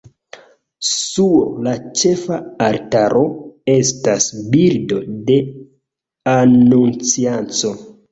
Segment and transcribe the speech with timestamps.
[0.91, 3.21] Sur la ĉefa altaro
[3.73, 4.97] estas bildo
[5.29, 5.37] de
[6.33, 7.73] Anunciacio.